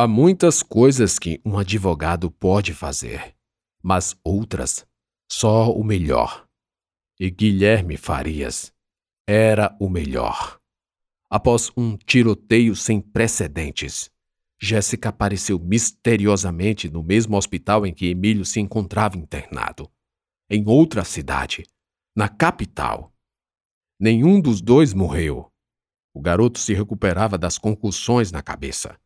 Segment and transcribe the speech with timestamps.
[0.00, 3.34] Há muitas coisas que um advogado pode fazer,
[3.82, 4.86] mas outras
[5.28, 6.46] só o melhor.
[7.18, 8.72] E Guilherme Farias
[9.26, 10.60] era o melhor.
[11.28, 14.08] Após um tiroteio sem precedentes,
[14.56, 19.90] Jéssica apareceu misteriosamente no mesmo hospital em que Emílio se encontrava internado,
[20.48, 21.64] em outra cidade,
[22.14, 23.12] na capital.
[23.98, 25.50] Nenhum dos dois morreu.
[26.14, 28.96] O garoto se recuperava das concussões na cabeça.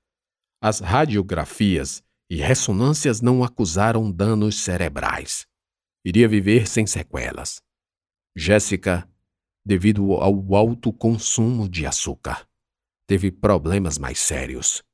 [0.64, 5.44] As radiografias e ressonâncias não acusaram danos cerebrais.
[6.04, 7.61] Iria viver sem sequelas.
[8.36, 9.11] Jéssica
[9.67, 12.46] devido ao alto consumo de açúcar.
[13.08, 14.84] Teve problemas mais sérios.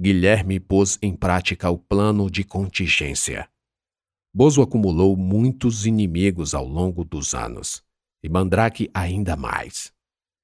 [0.00, 3.46] Guilherme pôs em prática o plano de contingência.
[4.34, 7.82] Bozo acumulou muitos inimigos ao longo dos anos,
[8.22, 9.92] e Mandrake ainda mais.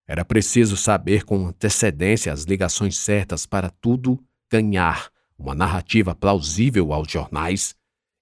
[0.07, 7.11] Era preciso saber com antecedência as ligações certas para tudo ganhar uma narrativa plausível aos
[7.11, 7.75] jornais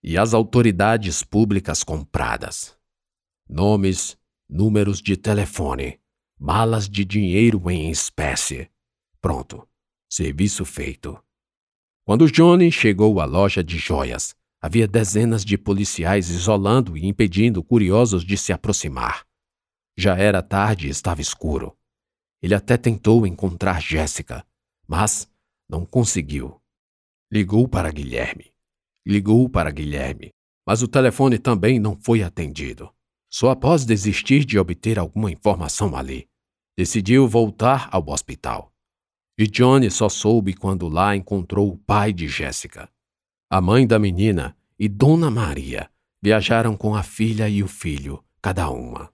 [0.03, 2.77] e às autoridades públicas compradas.
[3.49, 4.17] Nomes,
[4.49, 6.01] números de telefone,
[6.39, 8.71] malas de dinheiro em espécie.
[9.21, 9.67] Pronto,
[10.09, 11.19] serviço feito.
[12.05, 18.25] Quando Johnny chegou à loja de joias, havia dezenas de policiais isolando e impedindo curiosos
[18.25, 19.25] de se aproximar.
[19.97, 21.77] Já era tarde e estava escuro.
[22.43, 24.45] Ele até tentou encontrar Jéssica,
[24.87, 25.27] mas
[25.69, 26.61] não conseguiu.
[27.33, 28.53] Ligou para Guilherme.
[29.07, 30.31] Ligou para Guilherme,
[30.67, 32.91] mas o telefone também não foi atendido.
[33.31, 36.29] Só após desistir de obter alguma informação ali,
[36.77, 38.73] decidiu voltar ao hospital.
[39.37, 42.89] E Johnny só soube quando lá encontrou o pai de Jéssica.
[43.51, 45.91] A mãe da menina e Dona Maria
[46.23, 49.13] viajaram com a filha e o filho, cada uma.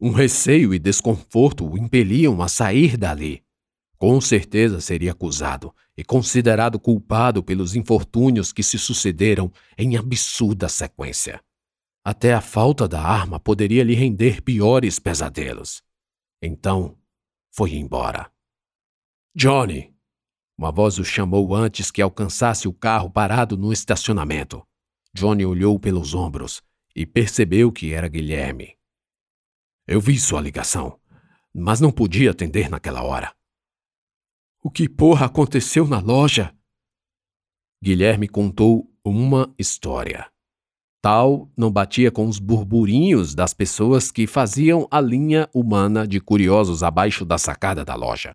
[0.00, 3.43] Um receio e desconforto o impeliam a sair dali.
[3.98, 11.40] Com certeza seria acusado e considerado culpado pelos infortúnios que se sucederam em absurda sequência.
[12.04, 15.82] Até a falta da arma poderia lhe render piores pesadelos.
[16.42, 16.98] Então,
[17.50, 18.30] foi embora.
[19.34, 19.94] Johnny!
[20.56, 24.62] Uma voz o chamou antes que alcançasse o carro parado no estacionamento.
[25.12, 26.62] Johnny olhou pelos ombros
[26.94, 28.76] e percebeu que era Guilherme.
[29.86, 30.98] Eu vi sua ligação,
[31.52, 33.34] mas não podia atender naquela hora.
[34.66, 36.56] O que porra aconteceu na loja?
[37.84, 40.32] Guilherme contou uma história.
[41.02, 46.82] Tal não batia com os burburinhos das pessoas que faziam a linha humana de curiosos
[46.82, 48.32] abaixo da sacada da loja.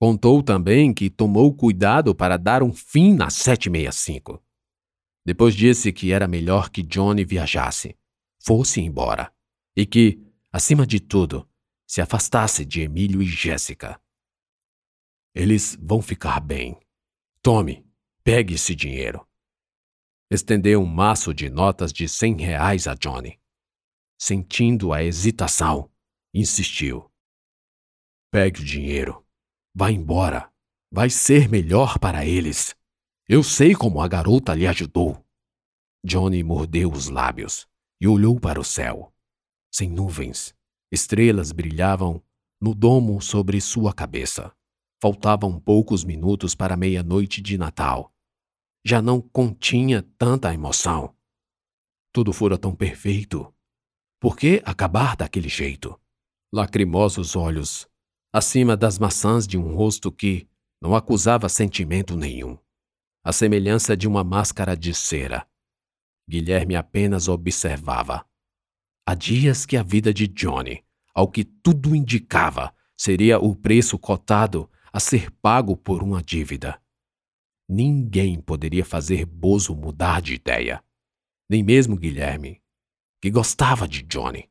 [0.00, 4.40] Contou também que tomou cuidado para dar um fim na 765.
[5.26, 7.96] Depois disse que era melhor que Johnny viajasse,
[8.40, 9.32] fosse embora,
[9.76, 11.44] e que, acima de tudo,
[11.88, 14.00] se afastasse de Emílio e Jéssica.
[15.34, 16.78] Eles vão ficar bem.
[17.42, 17.86] Tome,
[18.24, 19.26] pegue esse dinheiro.
[20.30, 23.40] Estendeu um maço de notas de cem reais a Johnny.
[24.18, 25.90] Sentindo a hesitação,
[26.34, 27.10] insistiu.
[28.30, 29.24] Pegue o dinheiro.
[29.74, 30.52] Vá embora.
[30.92, 32.76] Vai ser melhor para eles.
[33.28, 35.24] Eu sei como a garota lhe ajudou.
[36.04, 37.68] Johnny mordeu os lábios
[38.00, 39.12] e olhou para o céu.
[39.72, 40.54] Sem nuvens,
[40.90, 42.22] estrelas brilhavam
[42.60, 44.52] no domo sobre sua cabeça.
[45.00, 48.12] Faltavam poucos minutos para meia-noite de Natal
[48.84, 51.14] já não continha tanta emoção.
[52.12, 53.52] Tudo fora tão perfeito.
[54.18, 55.98] Por que acabar daquele jeito?
[56.52, 57.88] Lacrimosos olhos,
[58.32, 60.48] acima das maçãs de um rosto que
[60.80, 62.58] não acusava sentimento nenhum.
[63.22, 65.46] A semelhança de uma máscara de cera.
[66.28, 68.26] Guilherme apenas observava.
[69.06, 70.84] Há dias que a vida de Johnny,
[71.14, 76.80] ao que tudo indicava, seria o preço cotado a ser pago por uma dívida.
[77.68, 80.82] Ninguém poderia fazer Bozo mudar de ideia.
[81.48, 82.62] Nem mesmo Guilherme,
[83.20, 84.48] que gostava de Johnny.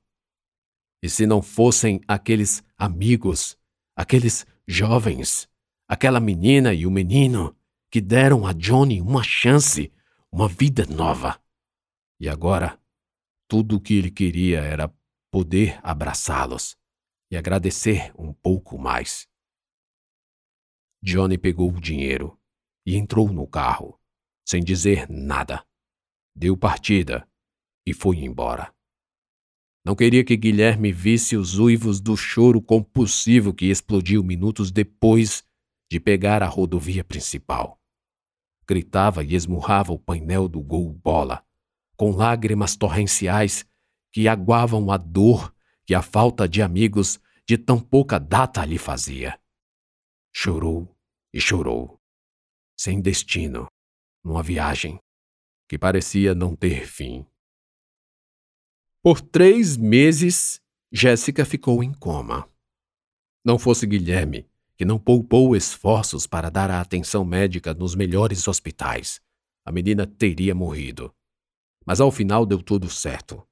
[1.01, 3.57] E se não fossem aqueles amigos,
[3.95, 5.49] aqueles jovens,
[5.87, 7.55] aquela menina e o menino
[7.91, 9.91] que deram a Johnny uma chance,
[10.31, 11.41] uma vida nova.
[12.19, 12.79] E agora,
[13.47, 14.93] tudo o que ele queria era
[15.31, 16.77] poder abraçá-los
[17.31, 19.28] e agradecer um pouco mais.
[21.01, 22.37] Johnny pegou o dinheiro
[22.85, 23.99] e entrou no carro,
[24.45, 25.65] sem dizer nada.
[26.35, 27.27] Deu partida
[27.85, 28.73] e foi embora.
[29.85, 35.43] Não queria que Guilherme visse os uivos do choro compulsivo que explodiu minutos depois
[35.89, 37.79] de pegar a rodovia principal.
[38.67, 41.43] Gritava e esmurrava o painel do gol bola,
[41.95, 43.65] com lágrimas torrenciais
[44.11, 45.53] que aguavam a dor
[45.85, 49.38] que a falta de amigos de tão pouca data lhe fazia.
[50.33, 50.95] Chorou
[51.33, 51.99] e chorou
[52.79, 53.67] sem destino,
[54.23, 54.97] numa viagem
[55.67, 57.25] que parecia não ter fim.
[59.03, 62.49] Por três meses, Jéssica ficou em coma.
[63.43, 69.19] Não fosse Guilherme, que não poupou esforços para dar a atenção médica nos melhores hospitais,
[69.65, 71.13] a menina teria morrido.
[71.85, 73.45] Mas ao final deu tudo certo.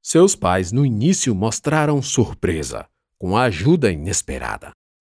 [0.00, 2.88] Seus pais, no início, mostraram surpresa,
[3.18, 4.70] com a ajuda inesperada.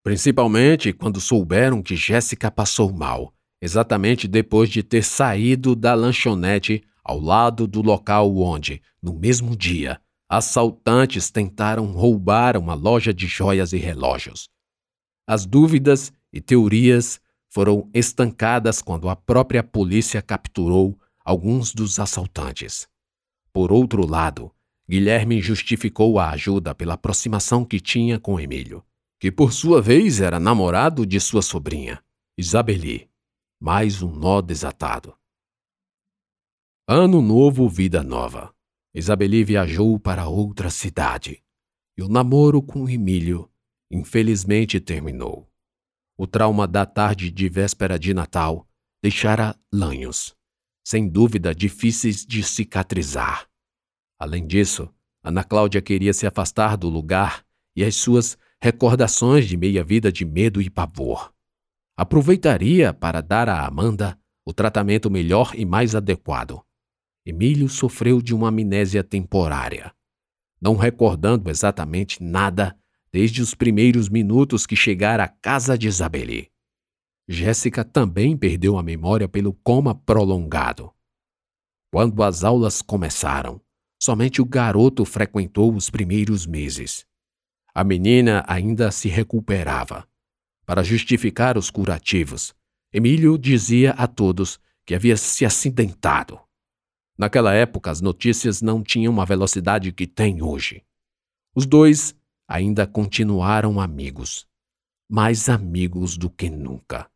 [0.08, 7.20] Principalmente quando souberam que Jéssica passou mal, exatamente depois de ter saído da lanchonete ao
[7.20, 10.00] lado do local onde, no mesmo dia,
[10.30, 14.48] assaltantes tentaram roubar uma loja de joias e relógios.
[15.28, 17.20] As dúvidas e teorias
[17.50, 22.88] foram estancadas quando a própria polícia capturou alguns dos assaltantes.
[23.52, 24.54] Por outro lado,
[24.90, 28.82] Guilherme justificou a ajuda pela aproximação que tinha com Emílio,
[29.20, 32.04] que por sua vez era namorado de sua sobrinha,
[32.38, 33.10] Isabeli.
[33.60, 35.18] Mais um nó desatado.
[36.88, 38.54] Ano novo, vida nova.
[38.94, 41.44] Isabeli viajou para outra cidade.
[41.98, 43.52] E o namoro com Emílio,
[43.92, 45.52] infelizmente, terminou.
[46.16, 48.68] O trauma da tarde de véspera de Natal
[49.02, 50.36] deixara lanhos,
[50.86, 53.50] sem dúvida difíceis de cicatrizar.
[54.20, 54.94] Além disso,
[55.24, 57.44] Ana Cláudia queria se afastar do lugar
[57.76, 61.34] e as suas recordações de meia-vida de medo e pavor.
[61.96, 66.62] Aproveitaria para dar a Amanda o tratamento melhor e mais adequado.
[67.26, 69.94] Emílio sofreu de uma amnésia temporária,
[70.62, 72.78] não recordando exatamente nada
[73.12, 76.50] desde os primeiros minutos que chegara à casa de Isabeli.
[77.28, 80.94] Jéssica também perdeu a memória pelo coma prolongado.
[81.92, 83.62] Quando as aulas começaram,
[84.02, 87.07] somente o garoto frequentou os primeiros meses.
[87.78, 90.10] A menina ainda se recuperava.
[90.66, 92.56] Para justificar os curativos,
[92.92, 96.40] Emílio dizia a todos que havia se acidentado.
[97.16, 100.84] Naquela época, as notícias não tinham a velocidade que têm hoje.
[101.54, 102.16] Os dois
[102.48, 104.48] ainda continuaram amigos,
[105.08, 107.08] mais amigos do que nunca.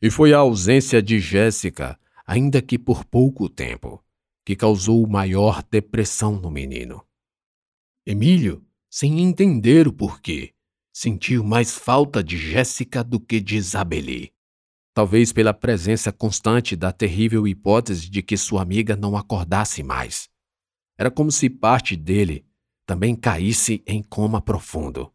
[0.00, 4.00] E foi a ausência de Jéssica, ainda que por pouco tempo,
[4.44, 7.04] que causou maior depressão no menino.
[8.06, 8.64] Emílio,
[8.96, 10.54] sem entender o porquê,
[10.92, 14.36] sentiu mais falta de Jéssica do que de Isabeli
[14.96, 20.26] talvez pela presença constante da terrível hipótese de que sua amiga não acordasse mais.
[20.96, 22.46] Era como se parte dele
[22.86, 25.12] também caísse em coma profundo.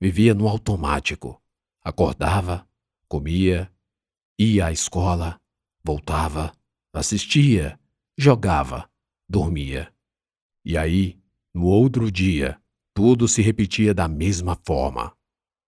[0.00, 1.40] Vivia no automático.
[1.80, 2.68] Acordava,
[3.06, 3.70] comia,
[4.36, 5.40] ia à escola,
[5.84, 6.52] voltava,
[6.92, 7.78] assistia,
[8.18, 8.90] jogava,
[9.28, 9.94] dormia.
[10.64, 11.20] E aí,
[11.54, 12.60] no outro dia,
[12.94, 15.12] tudo se repetia da mesma forma.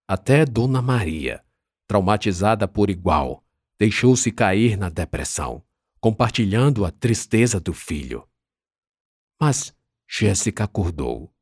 [0.08, 1.44] Até Dona Maria,
[1.88, 3.44] traumatizada por igual,
[3.78, 5.62] deixou-se cair na depressão,
[6.00, 8.26] compartilhando a tristeza do filho.
[9.40, 9.74] Mas
[10.08, 11.32] Jéssica acordou.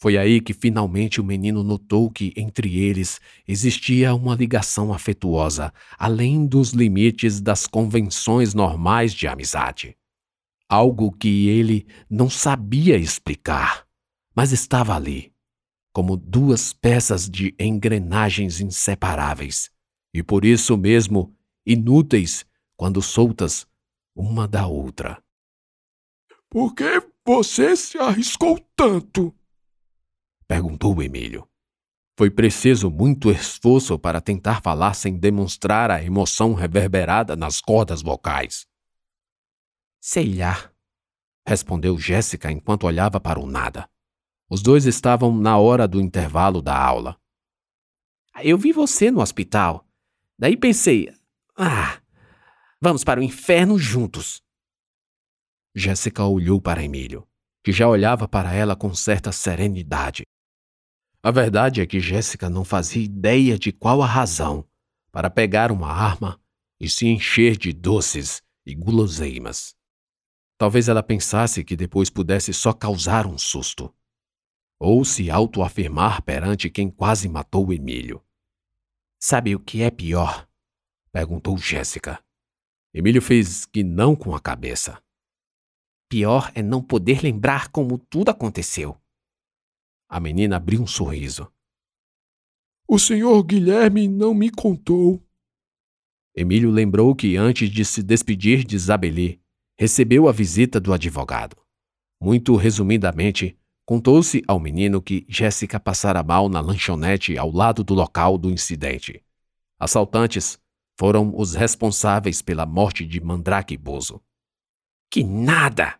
[0.00, 6.46] Foi aí que finalmente o menino notou que entre eles existia uma ligação afetuosa, além
[6.46, 9.96] dos limites das convenções normais de amizade.
[10.68, 13.86] Algo que ele não sabia explicar,
[14.34, 15.33] mas estava ali,
[15.94, 19.70] como duas peças de engrenagens inseparáveis,
[20.12, 21.32] e por isso mesmo
[21.64, 22.44] inúteis
[22.76, 23.64] quando soltas
[24.12, 25.22] uma da outra.
[26.50, 29.32] Por que você se arriscou tanto?
[30.48, 31.48] perguntou Emílio.
[32.18, 38.66] Foi preciso muito esforço para tentar falar sem demonstrar a emoção reverberada nas cordas vocais.
[40.00, 40.72] Sei lá,
[41.46, 43.88] respondeu Jéssica enquanto olhava para o nada.
[44.48, 47.18] Os dois estavam na hora do intervalo da aula.
[48.42, 49.86] Eu vi você no hospital.
[50.38, 51.12] Daí pensei,
[51.56, 52.00] ah,
[52.80, 54.42] vamos para o inferno juntos.
[55.74, 57.26] Jéssica olhou para Emílio,
[57.62, 60.22] que já olhava para ela com certa serenidade.
[61.22, 64.68] A verdade é que Jéssica não fazia ideia de qual a razão
[65.10, 66.38] para pegar uma arma
[66.78, 69.74] e se encher de doces e guloseimas.
[70.58, 73.94] Talvez ela pensasse que depois pudesse só causar um susto,
[74.78, 78.22] ou se autoafirmar perante quem quase matou Emílio.
[79.18, 80.48] Sabe o que é pior?
[81.12, 82.22] Perguntou Jéssica.
[82.92, 85.02] Emílio fez que não com a cabeça.
[86.08, 88.96] Pior é não poder lembrar como tudo aconteceu.
[90.08, 91.50] A menina abriu um sorriso.
[92.86, 95.24] O senhor Guilherme não me contou.
[96.36, 99.40] Emílio lembrou que antes de se despedir de Isabeli,
[99.78, 101.56] recebeu a visita do advogado.
[102.20, 108.38] Muito resumidamente, contou-se ao menino que Jéssica passara mal na lanchonete ao lado do local
[108.38, 109.22] do incidente.
[109.78, 110.58] Assaltantes
[110.98, 114.22] foram os responsáveis pela morte de Mandrake Bozo.
[115.10, 115.98] Que nada!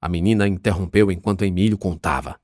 [0.00, 2.38] A menina interrompeu enquanto Emílio contava.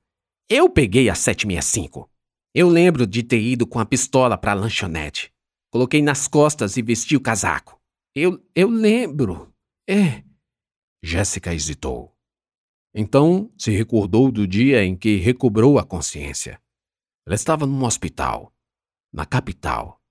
[0.49, 2.09] Eu peguei a 765.
[2.55, 5.31] Eu lembro de ter ido com a pistola para a lanchonete.
[5.71, 7.79] Coloquei nas costas e vesti o casaco.
[8.15, 9.53] Eu, eu lembro.
[9.87, 10.23] É.
[11.03, 12.15] Jéssica hesitou.
[13.01, 16.59] Então se recordou do dia em que recobrou a consciência.
[17.25, 18.53] Ela estava num hospital,
[19.09, 20.01] na capital.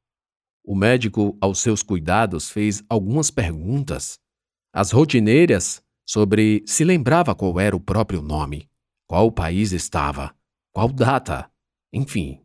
[0.65, 4.19] O médico, aos seus cuidados, fez algumas perguntas,
[4.73, 8.71] as rotineiras, sobre se lembrava qual era o próprio nome,
[9.07, 10.35] qual país estava,
[10.73, 11.53] qual data,
[11.93, 12.43] enfim.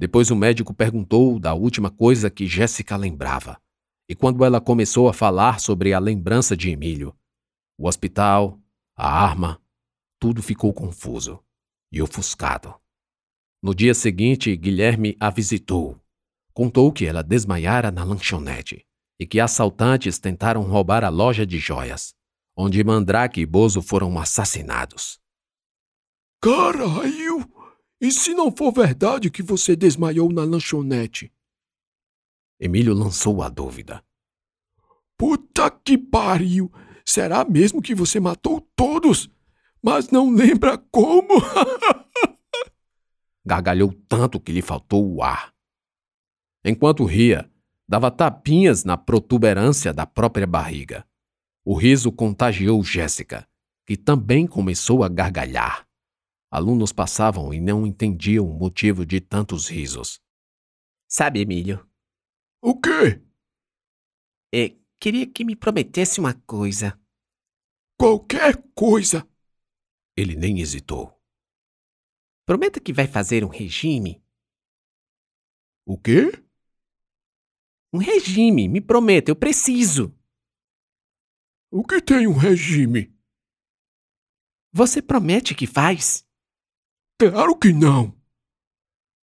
[0.00, 3.60] Depois o médico perguntou da última coisa que Jéssica lembrava.
[4.08, 7.14] E quando ela começou a falar sobre a lembrança de Emílio,
[7.76, 8.58] o hospital,
[8.96, 9.60] a arma,
[10.26, 11.40] tudo ficou confuso
[11.92, 12.74] e ofuscado.
[13.62, 16.00] No dia seguinte, Guilherme a visitou.
[16.52, 18.84] Contou que ela desmaiara na lanchonete
[19.20, 22.12] e que assaltantes tentaram roubar a loja de joias,
[22.56, 25.20] onde Mandrake e Bozo foram assassinados.
[26.42, 27.48] Caralho!
[28.00, 31.32] E se não for verdade que você desmaiou na lanchonete?
[32.58, 34.04] Emílio lançou a dúvida.
[35.16, 36.68] Puta que pariu!
[37.04, 39.30] Será mesmo que você matou todos,
[39.86, 41.34] mas não lembra como?
[43.46, 45.54] Gargalhou tanto que lhe faltou o ar.
[46.64, 47.48] Enquanto ria,
[47.88, 51.06] dava tapinhas na protuberância da própria barriga.
[51.64, 53.48] O riso contagiou Jéssica,
[53.86, 55.86] que também começou a gargalhar.
[56.50, 60.20] Alunos passavam e não entendiam o motivo de tantos risos.
[61.08, 61.88] Sabe, Emílio?
[62.60, 63.22] O quê?
[64.52, 66.98] É, queria que me prometesse uma coisa.
[67.96, 69.24] Qualquer coisa.
[70.16, 71.12] Ele nem hesitou.
[72.46, 74.24] Prometa que vai fazer um regime.
[75.84, 76.30] O quê?
[77.92, 80.16] Um regime, me prometa, eu preciso.
[81.70, 83.14] O que tem um regime?
[84.72, 86.26] Você promete que faz?
[87.18, 88.16] Claro que não.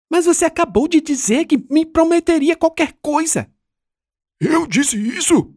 [0.10, 3.52] Mas você acabou de dizer que me prometeria qualquer coisa.
[4.40, 5.56] Eu disse isso?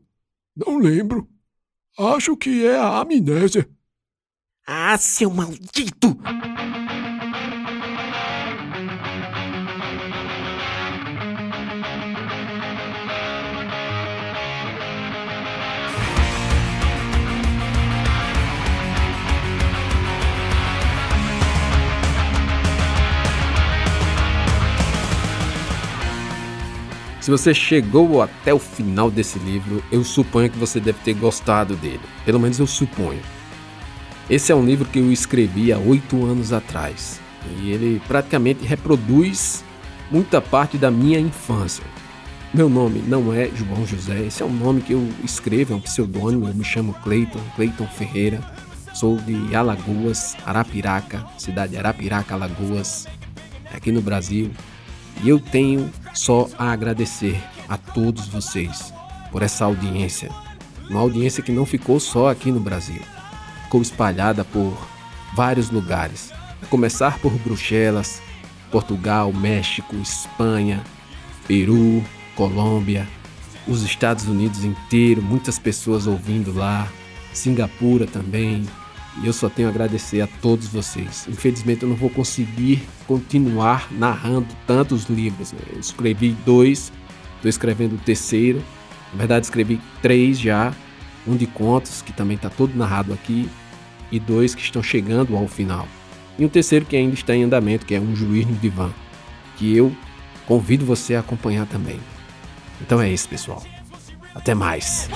[0.54, 1.30] Não lembro.
[1.98, 3.68] Acho que é a amnésia.
[4.68, 6.18] Ah, seu maldito!
[27.20, 31.76] Se você chegou até o final desse livro, eu suponho que você deve ter gostado
[31.76, 32.00] dele.
[32.24, 33.22] Pelo menos eu suponho.
[34.28, 37.20] Esse é um livro que eu escrevi há oito anos atrás.
[37.60, 39.64] E ele praticamente reproduz
[40.10, 41.84] muita parte da minha infância.
[42.52, 45.80] Meu nome não é João José, esse é um nome que eu escrevo, é um
[45.80, 46.48] pseudônimo.
[46.48, 48.40] Eu me chamo Cleiton, Cleiton Ferreira.
[48.94, 53.06] Sou de Alagoas, Arapiraca, cidade de Arapiraca, Alagoas,
[53.72, 54.50] aqui no Brasil.
[55.22, 58.92] E eu tenho só a agradecer a todos vocês
[59.30, 60.30] por essa audiência.
[60.90, 63.02] Uma audiência que não ficou só aqui no Brasil,
[63.66, 64.72] ficou espalhada por
[65.34, 66.32] vários lugares,
[66.62, 68.22] a começar por Bruxelas,
[68.70, 70.82] Portugal, México, Espanha,
[71.48, 72.02] Peru,
[72.36, 73.08] Colômbia,
[73.66, 76.88] os Estados Unidos inteiro, muitas pessoas ouvindo lá,
[77.32, 78.64] Singapura também,
[79.20, 81.26] e eu só tenho a agradecer a todos vocês.
[81.28, 85.54] Infelizmente eu não vou conseguir continuar narrando tantos livros.
[85.72, 86.92] Eu escrevi dois,
[87.36, 88.62] estou escrevendo o terceiro.
[89.12, 90.72] Na verdade escrevi três já.
[91.26, 93.48] Um de contos, que também está todo narrado aqui,
[94.10, 95.86] e dois que estão chegando ao final.
[96.38, 98.92] E um terceiro que ainda está em andamento, que é Um Juiz no Divã,
[99.56, 99.94] que eu
[100.46, 101.98] convido você a acompanhar também.
[102.80, 103.62] Então é isso, pessoal.
[104.34, 105.08] Até mais.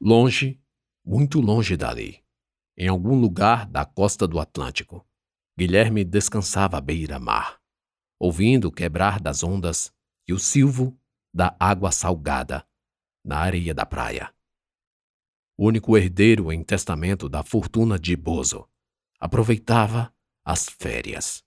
[0.00, 0.60] Longe,
[1.04, 2.20] muito longe dali,
[2.76, 5.04] em algum lugar da costa do Atlântico,
[5.58, 7.58] Guilherme descansava à beira-mar,
[8.20, 9.92] ouvindo o quebrar das ondas
[10.28, 10.96] e o silvo
[11.34, 12.66] da água salgada
[13.24, 14.32] na areia da praia.
[15.56, 18.68] O único herdeiro em testamento da fortuna de Bozo
[19.18, 21.42] aproveitava as férias.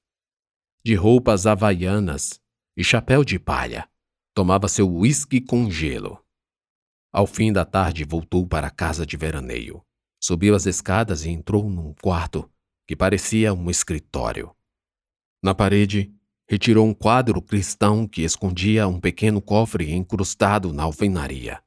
[0.83, 2.41] De roupas havaianas
[2.75, 3.87] e chapéu de palha,
[4.33, 6.21] tomava seu uísque com gelo
[7.13, 9.83] ao fim da tarde, voltou para a casa de veraneio.
[10.23, 12.49] Subiu as escadas e entrou num quarto
[12.87, 14.55] que parecia um escritório.
[15.43, 16.13] Na parede,
[16.51, 21.63] retirou um quadro cristão que escondia um pequeno cofre encrustado na alvenaria.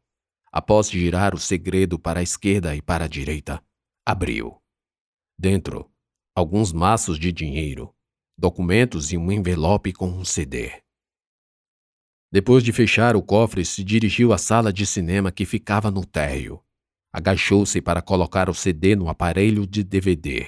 [0.53, 3.65] Após girar o segredo para a esquerda e para a direita,
[4.05, 4.59] abriu.
[5.39, 5.91] Dentro,
[6.37, 7.95] alguns maços de dinheiro
[8.37, 10.71] documentos e um envelope com um CD.
[12.31, 16.63] Depois de fechar o cofre, se dirigiu à sala de cinema que ficava no térreo.
[17.11, 20.47] Agachou-se para colocar o CD no aparelho de DVD.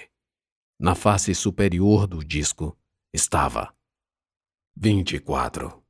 [0.79, 2.77] Na face superior do disco
[3.15, 3.75] estava
[4.79, 5.83] 24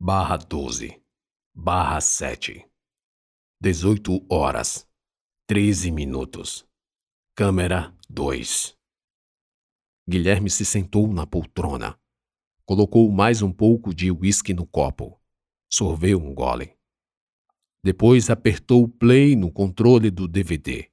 [0.00, 1.02] barra 12
[1.52, 2.64] barra 7
[3.60, 4.88] 18 horas
[5.48, 6.64] 13 minutos
[7.34, 8.76] Câmera 2
[10.08, 11.98] Guilherme se sentou na poltrona.
[12.64, 15.20] Colocou mais um pouco de uísque no copo.
[15.68, 16.78] Sorveu um gole.
[17.82, 20.88] Depois apertou o play no controle do DVD.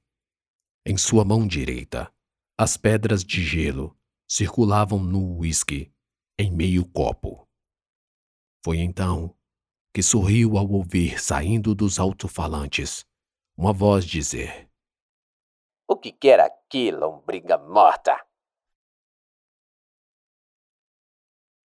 [0.84, 2.12] Em sua mão direita,
[2.58, 3.96] as pedras de gelo
[4.28, 5.92] circulavam no uísque
[6.38, 7.48] em meio copo.
[8.64, 9.34] Foi então
[9.94, 13.06] que sorriu ao ouvir saindo dos alto-falantes
[13.56, 14.68] uma voz dizer:
[15.88, 18.25] O que quer aqui, lombriga morta?